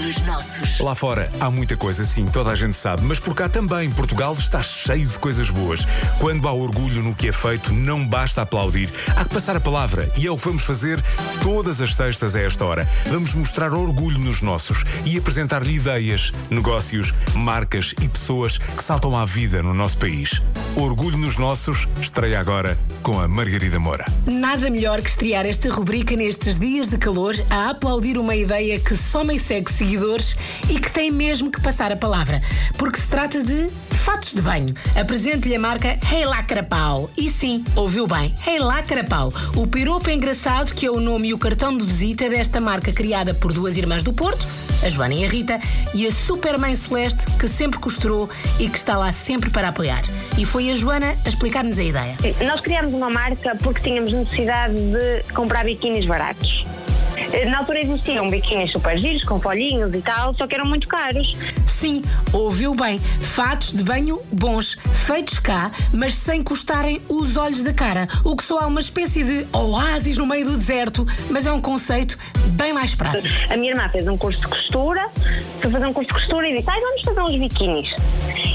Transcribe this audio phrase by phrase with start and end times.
[0.00, 0.78] nos nossos.
[0.80, 4.32] Lá fora há muita coisa, sim, toda a gente sabe, mas por cá também Portugal
[4.32, 5.86] está cheio de coisas boas.
[6.18, 10.10] Quando há orgulho no que é feito, não basta aplaudir, há que passar a palavra
[10.16, 11.02] e é o que vamos fazer
[11.42, 12.88] todas as sextas a esta hora.
[13.06, 19.24] Vamos mostrar orgulho nos nossos e apresentar-lhe ideias, negócios, marcas e pessoas que saltam à
[19.24, 20.40] vida no nosso país.
[20.76, 24.06] Orgulho nos nossos estreia agora com a Margarida Moura.
[24.26, 28.96] Nada melhor que estrear esta rubrica nestes dias de calor a aplaudir uma ideia que
[28.96, 30.36] só me segue seguidores
[30.68, 32.42] e que tem mesmo que passar a palavra.
[32.76, 34.74] Porque se trata de fatos de banho.
[34.94, 37.10] Apresento-lhe a marca Hey Lá Carapau.
[37.16, 39.32] E sim, ouviu bem, Hey Lá Carapau.
[39.56, 43.32] O piropo engraçado que é o nome e o cartão de visita desta marca criada
[43.32, 44.46] por duas irmãs do Porto,
[44.84, 45.58] a Joana e a Rita,
[45.94, 48.28] e a Supermãe Celeste que sempre costurou
[48.60, 50.02] e que está lá sempre para apoiar.
[50.36, 52.16] E foi a Joana a explicar-nos a ideia.
[52.46, 56.64] Nós criámos uma marca porque tínhamos necessidade de comprar biquínis baratos.
[57.50, 61.36] Na altura existiam biquínis super giros, com folhinhos e tal, só que eram muito caros.
[61.78, 62.98] Sim, ouviu bem.
[63.20, 64.76] Fatos de banho bons,
[65.06, 68.08] feitos cá, mas sem custarem os olhos da cara.
[68.24, 71.60] O que só é uma espécie de oásis no meio do deserto, mas é um
[71.60, 73.28] conceito bem mais prático.
[73.48, 75.08] A minha irmã fez um curso de costura,
[75.60, 77.88] foi fazer um curso de costura e disse: Ai, vamos fazer uns biquínis.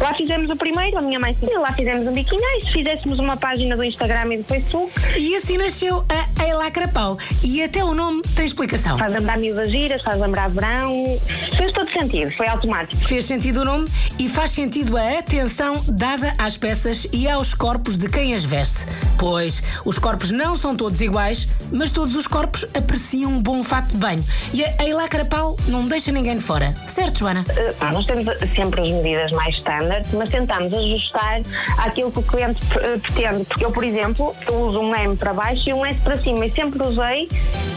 [0.00, 2.42] Lá fizemos o primeiro, a minha mãe disse: Lá fizemos um biquíni.
[2.44, 6.68] Ai, se fizéssemos uma página do Instagram e do Facebook, E assim nasceu a Eila
[6.70, 7.16] Crapau.
[7.44, 8.98] E até o nome tem explicação.
[8.98, 11.16] faz lembrar miúdas giras, faz lembrar verão.
[11.56, 13.03] Fez todo sentido, foi automático.
[13.06, 13.88] Fez sentido o nome
[14.18, 18.86] e faz sentido a atenção dada às peças e aos corpos de quem as veste.
[19.18, 23.88] Pois os corpos não são todos iguais, mas todos os corpos apreciam um bom fato
[23.88, 24.24] de banho.
[24.52, 26.74] E a Eila Crapau não deixa ninguém de fora.
[26.86, 27.40] Certo, Joana?
[27.42, 31.42] Uh, pá, nós temos sempre as medidas mais standard, mas tentamos ajustar
[31.78, 33.44] àquilo que o cliente uh, pretende.
[33.44, 36.50] Porque eu, por exemplo, uso um M para baixo e um S para cima e
[36.50, 37.28] sempre usei.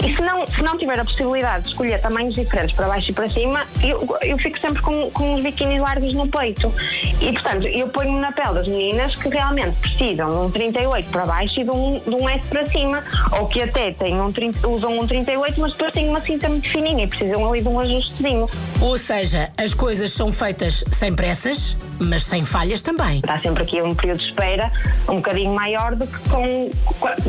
[0.03, 3.13] E se não, se não tiver a possibilidade de escolher tamanhos diferentes para baixo e
[3.13, 6.71] para cima, eu, eu fico sempre com, com os biquínis largos no peito.
[7.19, 11.25] E, portanto, eu ponho-me na pele das meninas que realmente precisam de um 38 para
[11.25, 13.03] baixo e de um, de um S para cima.
[13.39, 16.69] Ou que até têm um, 30 usam um 38, mas depois têm uma cinta muito
[16.69, 18.47] fininha e precisam ali de um ajustezinho.
[18.79, 23.17] Ou seja, as coisas são feitas sem pressas, mas sem falhas também.
[23.17, 24.71] Está sempre aqui um período de espera
[25.09, 26.69] um bocadinho maior do que, com,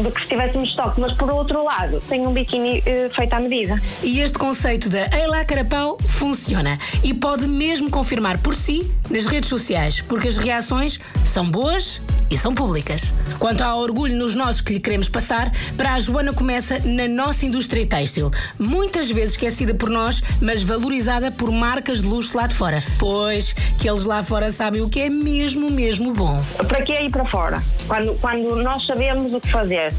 [0.03, 3.41] do que se tivéssemos estoque, mas por outro lado, tem um biquíni eh, feito à
[3.41, 3.81] medida.
[4.03, 9.49] E este conceito da Eila Carapau funciona e pode mesmo confirmar por si nas redes
[9.49, 12.01] sociais, porque as reações são boas
[12.31, 13.13] e são públicas.
[13.39, 17.47] Quanto ao orgulho nos nossos que lhe queremos passar, para a Joana começa na nossa
[17.47, 22.55] indústria têxtil, muitas vezes esquecida por nós, mas valorizada por marcas de luxo lá de
[22.55, 22.83] fora.
[22.99, 26.43] Pois que eles lá fora sabem o que é mesmo, mesmo bom.
[26.67, 27.63] Para que ir para fora?
[27.87, 29.93] Quando, quando nós sabemos o que fazer.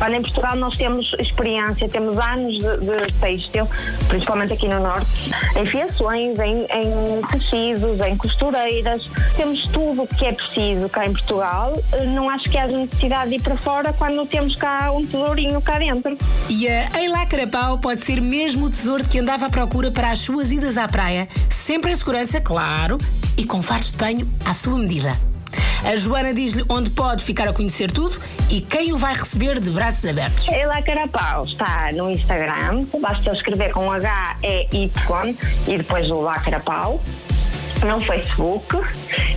[0.00, 3.68] Quando em Portugal nós temos experiência, temos anos de, de têxtil,
[4.08, 9.06] principalmente aqui no Norte, em fiações, em, em tecidos, em costureiras,
[9.36, 11.78] temos tudo o que é preciso cá em Portugal.
[12.14, 15.78] Não acho que haja necessidade de ir para fora quando temos cá um tesourinho cá
[15.78, 16.16] dentro.
[16.48, 20.20] E a Eila Carapau pode ser mesmo o tesouro que andava à procura para as
[20.20, 22.96] suas idas à praia, sempre em segurança, claro,
[23.36, 25.29] e com fatos de banho à sua medida.
[25.84, 28.20] A Joana diz-lhe onde pode ficar a conhecer tudo
[28.50, 30.46] e quem o vai receber de braços abertos.
[30.48, 37.00] Ela Carapau está no Instagram, basta escrever com H, E, depois o Lá Carapau.
[37.86, 38.76] No Facebook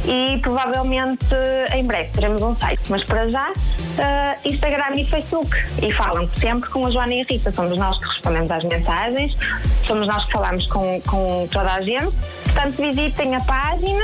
[0.06, 1.28] e provavelmente
[1.74, 3.54] em breve teremos um site, mas para já
[3.98, 5.50] eh, Instagram e Facebook.
[5.82, 9.38] E falam sempre com a Joana e a Rita, somos nós que respondemos às mensagens,
[9.88, 12.18] somos nós que falamos com, com toda a gente.
[12.44, 14.04] Portanto, visitem a página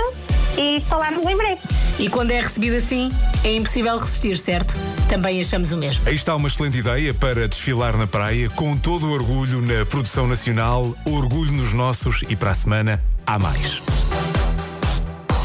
[0.60, 1.62] e falamos em breve.
[1.98, 3.10] E quando é recebido assim,
[3.44, 4.76] é impossível resistir, certo?
[5.08, 6.08] Também achamos o mesmo.
[6.08, 10.28] Aí está uma excelente ideia para desfilar na praia com todo o orgulho na produção
[10.28, 13.82] nacional, orgulho nos nossos e para a semana há mais.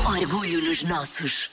[0.05, 1.51] Orgulho nos nossos.